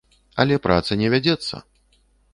[0.43, 1.55] Але праца не вядзецца!